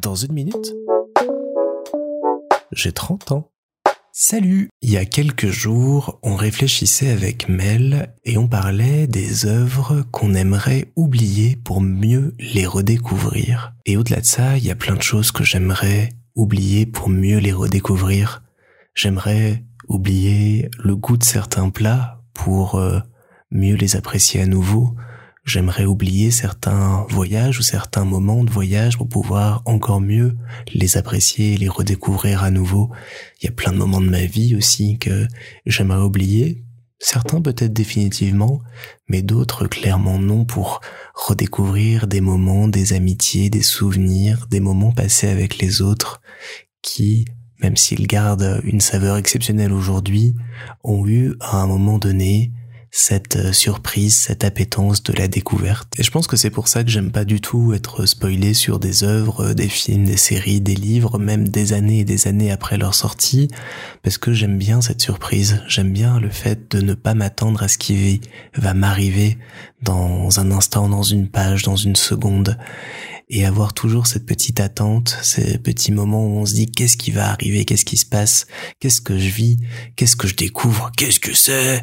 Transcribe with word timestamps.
Dans 0.00 0.14
une 0.14 0.32
minute, 0.32 0.74
j'ai 2.72 2.92
30 2.92 3.32
ans. 3.32 3.50
Salut 4.12 4.70
Il 4.82 4.90
y 4.90 4.96
a 4.96 5.04
quelques 5.04 5.48
jours, 5.48 6.18
on 6.22 6.36
réfléchissait 6.36 7.10
avec 7.10 7.48
Mel 7.48 8.14
et 8.24 8.36
on 8.38 8.48
parlait 8.48 9.06
des 9.06 9.46
œuvres 9.46 10.02
qu'on 10.12 10.34
aimerait 10.34 10.92
oublier 10.96 11.56
pour 11.56 11.80
mieux 11.80 12.34
les 12.38 12.66
redécouvrir. 12.66 13.74
Et 13.86 13.96
au-delà 13.96 14.20
de 14.20 14.26
ça, 14.26 14.56
il 14.56 14.64
y 14.64 14.70
a 14.70 14.76
plein 14.76 14.96
de 14.96 15.02
choses 15.02 15.32
que 15.32 15.44
j'aimerais 15.44 16.10
oublier 16.34 16.86
pour 16.86 17.08
mieux 17.08 17.38
les 17.38 17.52
redécouvrir. 17.52 18.42
J'aimerais 18.94 19.64
oublier 19.88 20.68
le 20.78 20.96
goût 20.96 21.16
de 21.16 21.24
certains 21.24 21.70
plats 21.70 22.22
pour 22.34 22.76
euh, 22.76 23.00
mieux 23.50 23.76
les 23.76 23.96
apprécier 23.96 24.42
à 24.42 24.46
nouveau. 24.46 24.94
J'aimerais 25.48 25.86
oublier 25.86 26.30
certains 26.30 27.06
voyages 27.08 27.58
ou 27.58 27.62
certains 27.62 28.04
moments 28.04 28.44
de 28.44 28.50
voyage 28.50 28.98
pour 28.98 29.08
pouvoir 29.08 29.62
encore 29.64 30.02
mieux 30.02 30.36
les 30.74 30.98
apprécier 30.98 31.56
les 31.56 31.70
redécouvrir 31.70 32.42
à 32.42 32.50
nouveau. 32.50 32.90
Il 33.40 33.46
y 33.46 33.48
a 33.48 33.52
plein 33.52 33.72
de 33.72 33.78
moments 33.78 34.02
de 34.02 34.10
ma 34.10 34.26
vie 34.26 34.54
aussi 34.54 34.98
que 34.98 35.26
j'aimerais 35.64 36.02
oublier. 36.02 36.62
Certains 36.98 37.40
peut-être 37.40 37.72
définitivement, 37.72 38.60
mais 39.08 39.22
d'autres 39.22 39.66
clairement 39.66 40.18
non 40.18 40.44
pour 40.44 40.82
redécouvrir 41.14 42.08
des 42.08 42.20
moments, 42.20 42.68
des 42.68 42.92
amitiés, 42.92 43.48
des 43.48 43.62
souvenirs, 43.62 44.48
des 44.50 44.60
moments 44.60 44.92
passés 44.92 45.28
avec 45.28 45.56
les 45.56 45.80
autres 45.80 46.20
qui, 46.82 47.24
même 47.62 47.78
s'ils 47.78 48.06
gardent 48.06 48.60
une 48.64 48.82
saveur 48.82 49.16
exceptionnelle 49.16 49.72
aujourd'hui, 49.72 50.34
ont 50.84 51.06
eu 51.06 51.36
à 51.40 51.56
un 51.56 51.66
moment 51.66 51.96
donné 51.96 52.52
cette 52.90 53.36
euh, 53.36 53.52
surprise, 53.52 54.16
cette 54.16 54.44
appétence 54.44 55.02
de 55.02 55.12
la 55.12 55.28
découverte. 55.28 55.88
Et 55.98 56.02
je 56.02 56.10
pense 56.10 56.26
que 56.26 56.36
c'est 56.36 56.50
pour 56.50 56.68
ça 56.68 56.84
que 56.84 56.90
j'aime 56.90 57.10
pas 57.10 57.24
du 57.24 57.40
tout 57.40 57.72
être 57.74 58.06
spoilé 58.06 58.54
sur 58.54 58.78
des 58.78 59.04
œuvres, 59.04 59.52
des 59.52 59.68
films, 59.68 60.04
des 60.04 60.16
séries, 60.16 60.60
des 60.60 60.74
livres, 60.74 61.18
même 61.18 61.48
des 61.48 61.72
années 61.72 62.00
et 62.00 62.04
des 62.04 62.28
années 62.28 62.50
après 62.50 62.78
leur 62.78 62.94
sortie, 62.94 63.48
parce 64.02 64.18
que 64.18 64.32
j'aime 64.32 64.58
bien 64.58 64.80
cette 64.80 65.02
surprise. 65.02 65.62
J'aime 65.68 65.92
bien 65.92 66.18
le 66.18 66.30
fait 66.30 66.74
de 66.74 66.80
ne 66.80 66.94
pas 66.94 67.14
m'attendre 67.14 67.62
à 67.62 67.68
ce 67.68 67.78
qui 67.78 68.20
va 68.56 68.74
m'arriver 68.74 69.38
dans 69.82 70.40
un 70.40 70.50
instant, 70.50 70.88
dans 70.88 71.02
une 71.02 71.28
page, 71.28 71.62
dans 71.62 71.76
une 71.76 71.96
seconde 71.96 72.56
et 73.30 73.44
avoir 73.44 73.74
toujours 73.74 74.06
cette 74.06 74.24
petite 74.24 74.60
attente, 74.60 75.18
ces 75.22 75.58
petits 75.58 75.92
moments 75.92 76.26
où 76.26 76.38
on 76.38 76.46
se 76.46 76.54
dit 76.54 76.66
qu'est-ce 76.66 76.96
qui 76.96 77.10
va 77.10 77.30
arriver, 77.30 77.64
qu'est-ce 77.64 77.84
qui 77.84 77.96
se 77.96 78.06
passe, 78.06 78.46
qu'est-ce 78.80 79.00
que 79.00 79.18
je 79.18 79.28
vis, 79.28 79.58
qu'est-ce 79.96 80.16
que 80.16 80.26
je 80.26 80.34
découvre, 80.34 80.90
qu'est-ce 80.96 81.20
que 81.20 81.34
c'est. 81.34 81.82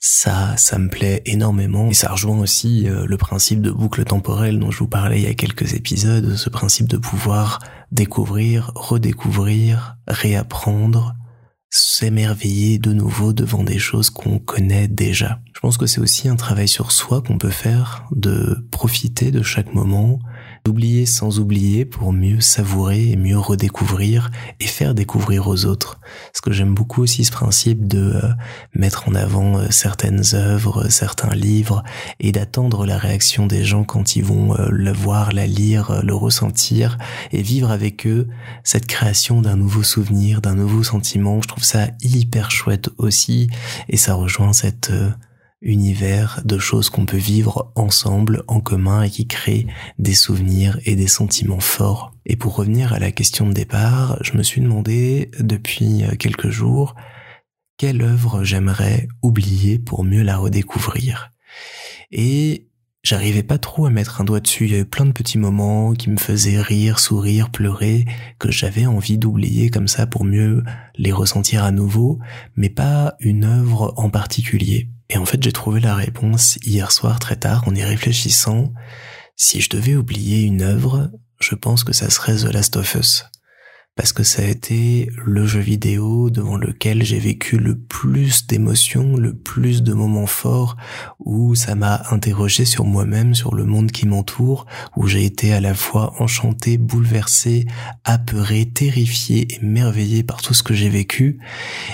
Ça, 0.00 0.56
ça 0.56 0.78
me 0.78 0.88
plaît 0.88 1.22
énormément 1.26 1.90
et 1.90 1.94
ça 1.94 2.10
rejoint 2.10 2.38
aussi 2.38 2.88
euh, 2.88 3.04
le 3.06 3.16
principe 3.16 3.60
de 3.60 3.70
boucle 3.70 4.04
temporelle 4.04 4.58
dont 4.58 4.70
je 4.70 4.78
vous 4.78 4.88
parlais 4.88 5.20
il 5.20 5.24
y 5.24 5.30
a 5.30 5.34
quelques 5.34 5.74
épisodes, 5.74 6.36
ce 6.36 6.48
principe 6.48 6.88
de 6.88 6.96
pouvoir 6.96 7.58
découvrir, 7.92 8.72
redécouvrir, 8.74 9.96
réapprendre, 10.08 11.14
s'émerveiller 11.68 12.78
de 12.78 12.92
nouveau 12.92 13.32
devant 13.32 13.62
des 13.62 13.78
choses 13.78 14.10
qu'on 14.10 14.38
connaît 14.38 14.88
déjà. 14.88 15.40
Je 15.52 15.60
pense 15.60 15.76
que 15.76 15.86
c'est 15.86 16.00
aussi 16.00 16.28
un 16.28 16.36
travail 16.36 16.68
sur 16.68 16.92
soi 16.92 17.20
qu'on 17.20 17.38
peut 17.38 17.50
faire, 17.50 18.06
de 18.12 18.66
profiter 18.70 19.30
de 19.30 19.42
chaque 19.42 19.74
moment, 19.74 20.18
d'oublier 20.66 21.06
sans 21.06 21.38
oublier 21.38 21.84
pour 21.84 22.12
mieux 22.12 22.40
savourer 22.40 23.12
et 23.12 23.16
mieux 23.16 23.38
redécouvrir 23.38 24.32
et 24.58 24.66
faire 24.66 24.94
découvrir 24.94 25.46
aux 25.46 25.64
autres. 25.64 26.00
Parce 26.32 26.40
que 26.40 26.50
j'aime 26.50 26.74
beaucoup 26.74 27.02
aussi 27.02 27.24
ce 27.24 27.30
principe 27.30 27.86
de 27.86 28.16
euh, 28.16 28.32
mettre 28.74 29.08
en 29.08 29.14
avant 29.14 29.58
euh, 29.58 29.66
certaines 29.70 30.24
œuvres, 30.34 30.88
certains 30.90 31.36
livres 31.36 31.84
et 32.18 32.32
d'attendre 32.32 32.84
la 32.84 32.98
réaction 32.98 33.46
des 33.46 33.64
gens 33.64 33.84
quand 33.84 34.16
ils 34.16 34.24
vont 34.24 34.58
euh, 34.58 34.66
le 34.72 34.92
voir, 34.92 35.30
la 35.30 35.46
lire, 35.46 36.02
le 36.02 36.14
ressentir 36.16 36.98
et 37.30 37.42
vivre 37.42 37.70
avec 37.70 38.04
eux 38.04 38.26
cette 38.64 38.86
création 38.86 39.42
d'un 39.42 39.56
nouveau 39.56 39.84
souvenir, 39.84 40.40
d'un 40.40 40.56
nouveau 40.56 40.82
sentiment. 40.82 41.40
Je 41.42 41.46
trouve 41.46 41.64
ça 41.64 41.86
hyper 42.02 42.50
chouette 42.50 42.90
aussi 42.98 43.48
et 43.88 43.96
ça 43.96 44.14
rejoint 44.14 44.52
cette 44.52 44.90
univers 45.62 46.42
de 46.44 46.58
choses 46.58 46.90
qu'on 46.90 47.06
peut 47.06 47.16
vivre 47.16 47.72
ensemble, 47.74 48.42
en 48.46 48.60
commun 48.60 49.02
et 49.02 49.10
qui 49.10 49.26
créent 49.26 49.66
des 49.98 50.14
souvenirs 50.14 50.78
et 50.84 50.96
des 50.96 51.06
sentiments 51.06 51.60
forts. 51.60 52.12
Et 52.26 52.36
pour 52.36 52.56
revenir 52.56 52.92
à 52.92 52.98
la 52.98 53.10
question 53.10 53.46
de 53.46 53.52
départ, 53.52 54.18
je 54.22 54.36
me 54.36 54.42
suis 54.42 54.60
demandé 54.60 55.30
depuis 55.40 56.04
quelques 56.18 56.50
jours 56.50 56.94
quelle 57.78 58.02
œuvre 58.02 58.42
j'aimerais 58.42 59.08
oublier 59.22 59.78
pour 59.78 60.04
mieux 60.04 60.22
la 60.22 60.36
redécouvrir. 60.36 61.30
Et 62.10 62.68
j'arrivais 63.02 63.42
pas 63.42 63.58
trop 63.58 63.86
à 63.86 63.90
mettre 63.90 64.20
un 64.20 64.24
doigt 64.24 64.40
dessus, 64.40 64.64
il 64.64 64.72
y 64.72 64.74
avait 64.74 64.84
plein 64.84 65.04
de 65.04 65.12
petits 65.12 65.38
moments 65.38 65.92
qui 65.92 66.10
me 66.10 66.16
faisaient 66.16 66.60
rire, 66.60 66.98
sourire, 66.98 67.50
pleurer, 67.50 68.04
que 68.38 68.50
j'avais 68.50 68.86
envie 68.86 69.18
d'oublier 69.18 69.70
comme 69.70 69.88
ça 69.88 70.06
pour 70.06 70.24
mieux 70.24 70.64
les 70.96 71.12
ressentir 71.12 71.64
à 71.64 71.70
nouveau, 71.70 72.18
mais 72.56 72.70
pas 72.70 73.16
une 73.20 73.44
œuvre 73.44 73.92
en 73.96 74.10
particulier. 74.10 74.88
Et 75.08 75.18
en 75.18 75.24
fait, 75.24 75.42
j'ai 75.42 75.52
trouvé 75.52 75.80
la 75.80 75.94
réponse 75.94 76.58
hier 76.64 76.90
soir 76.92 77.18
très 77.18 77.36
tard 77.36 77.66
en 77.66 77.74
y 77.74 77.82
réfléchissant. 77.82 78.72
Si 79.36 79.60
je 79.60 79.70
devais 79.70 79.94
oublier 79.94 80.42
une 80.42 80.62
œuvre, 80.62 81.10
je 81.40 81.54
pense 81.54 81.84
que 81.84 81.92
ça 81.92 82.10
serait 82.10 82.36
The 82.36 82.52
Last 82.52 82.76
of 82.76 82.94
Us 82.94 83.24
parce 83.96 84.12
que 84.12 84.22
ça 84.22 84.42
a 84.42 84.44
été 84.44 85.08
le 85.24 85.46
jeu 85.46 85.60
vidéo 85.60 86.28
devant 86.28 86.58
lequel 86.58 87.02
j'ai 87.02 87.18
vécu 87.18 87.56
le 87.56 87.78
plus 87.78 88.46
d'émotions, 88.46 89.16
le 89.16 89.34
plus 89.34 89.82
de 89.82 89.94
moments 89.94 90.26
forts, 90.26 90.76
où 91.18 91.54
ça 91.54 91.74
m'a 91.74 92.02
interrogé 92.10 92.66
sur 92.66 92.84
moi-même, 92.84 93.34
sur 93.34 93.54
le 93.54 93.64
monde 93.64 93.90
qui 93.90 94.06
m'entoure, 94.06 94.66
où 94.96 95.06
j'ai 95.06 95.24
été 95.24 95.54
à 95.54 95.62
la 95.62 95.72
fois 95.72 96.12
enchanté, 96.18 96.76
bouleversé, 96.76 97.64
apeuré, 98.04 98.66
terrifié 98.66 99.48
et 99.54 99.64
merveillé 99.64 100.22
par 100.22 100.42
tout 100.42 100.52
ce 100.52 100.62
que 100.62 100.74
j'ai 100.74 100.90
vécu, 100.90 101.38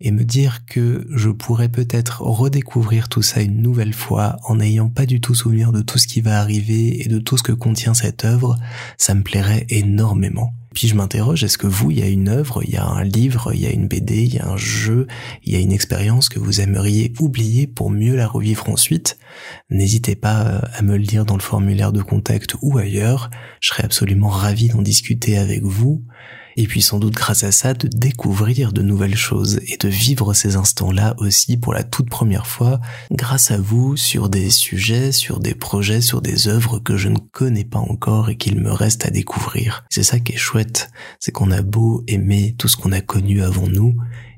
et 0.00 0.10
me 0.10 0.24
dire 0.24 0.66
que 0.66 1.06
je 1.14 1.30
pourrais 1.30 1.68
peut-être 1.68 2.22
redécouvrir 2.22 3.08
tout 3.08 3.22
ça 3.22 3.40
une 3.40 3.62
nouvelle 3.62 3.94
fois 3.94 4.36
en 4.42 4.56
n'ayant 4.56 4.88
pas 4.88 5.06
du 5.06 5.20
tout 5.20 5.36
souvenir 5.36 5.70
de 5.70 5.80
tout 5.80 5.98
ce 5.98 6.08
qui 6.08 6.20
va 6.20 6.40
arriver 6.40 7.02
et 7.02 7.08
de 7.08 7.20
tout 7.20 7.36
ce 7.36 7.44
que 7.44 7.52
contient 7.52 7.94
cette 7.94 8.24
œuvre, 8.24 8.56
ça 8.98 9.14
me 9.14 9.22
plairait 9.22 9.66
énormément. 9.68 10.52
Puis 10.74 10.88
je 10.88 10.96
m'interroge, 10.96 11.44
est-ce 11.44 11.56
que 11.56 11.68
vous, 11.68 11.92
il 11.92 12.00
y 12.00 12.02
a 12.02 12.08
une 12.08 12.28
œuvre, 12.28 12.62
il 12.64 12.70
y 12.70 12.76
a 12.76 12.84
un 12.84 13.04
livre, 13.04 13.52
il 13.54 13.60
y 13.60 13.66
a 13.66 13.70
une 13.70 13.86
BD, 13.86 14.24
il 14.24 14.34
y 14.34 14.38
a 14.40 14.48
un 14.48 14.56
jeu, 14.56 15.06
il 15.44 15.52
y 15.52 15.56
a 15.56 15.60
une 15.60 15.72
expérience 15.72 16.28
que 16.28 16.40
vous 16.40 16.60
aimeriez 16.60 17.12
oublier 17.20 17.68
pour 17.68 17.90
mieux 17.90 18.16
la 18.16 18.26
revivre 18.26 18.68
ensuite? 18.68 19.16
N'hésitez 19.70 20.16
pas 20.16 20.46
euh, 20.46 20.60
à 20.74 20.82
me 20.82 20.96
le 20.96 21.04
dire 21.04 21.24
dans 21.24 21.36
le 21.36 21.42
formulaire 21.42 21.92
de 21.92 22.02
contact 22.02 22.56
ou 22.60 22.76
ailleurs. 22.76 23.30
Je 23.60 23.68
serais 23.68 23.84
absolument 23.84 24.28
ravi 24.28 24.68
d'en 24.68 24.82
discuter 24.82 25.38
avec 25.38 25.62
vous 25.62 26.04
et 26.56 26.66
puis 26.66 26.82
sans 26.82 26.98
doute 26.98 27.14
grâce 27.14 27.44
à 27.44 27.52
ça 27.52 27.74
de 27.74 27.88
découvrir 27.88 28.72
de 28.72 28.82
nouvelles 28.82 29.16
choses 29.16 29.60
et 29.66 29.76
de 29.76 29.88
vivre 29.88 30.34
ces 30.34 30.56
instants-là 30.56 31.14
aussi 31.18 31.56
pour 31.56 31.74
la 31.74 31.84
toute 31.84 32.10
première 32.10 32.46
fois 32.46 32.80
grâce 33.10 33.50
à 33.50 33.58
vous 33.58 33.96
sur 33.96 34.28
des 34.28 34.50
sujets, 34.50 35.12
sur 35.12 35.40
des 35.40 35.54
projets, 35.54 36.00
sur 36.00 36.22
des 36.22 36.48
œuvres 36.48 36.78
que 36.78 36.96
je 36.96 37.08
ne 37.08 37.18
connais 37.18 37.64
pas 37.64 37.78
encore 37.78 38.30
et 38.30 38.36
qu'il 38.36 38.60
me 38.60 38.72
reste 38.72 39.06
à 39.06 39.10
découvrir. 39.10 39.84
C'est 39.90 40.02
ça 40.02 40.18
qui 40.18 40.32
est 40.32 40.38
chouette, 40.38 40.90
c'est 41.20 41.32
qu'on 41.32 41.50
a 41.50 41.62
beau 41.62 42.04
aimer 42.06 42.54
tout 42.58 42.68
ce 42.68 42.76
qu'on 42.76 42.92
a 42.92 43.00
connu 43.00 43.42
avant 43.42 43.68
nous, 43.68 43.94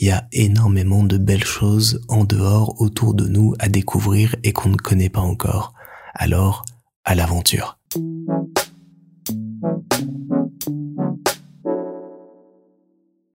il 0.00 0.06
y 0.06 0.10
a 0.10 0.28
énormément 0.32 1.02
de 1.02 1.18
belles 1.18 1.44
choses 1.44 2.00
en 2.08 2.24
dehors 2.24 2.80
autour 2.80 3.14
de 3.14 3.26
nous 3.26 3.54
à 3.58 3.68
découvrir 3.68 4.36
et 4.44 4.52
qu'on 4.52 4.68
ne 4.68 4.76
connaît 4.76 5.08
pas 5.08 5.20
encore. 5.20 5.74
Alors, 6.14 6.64
à 7.04 7.14
l'aventure. 7.14 7.77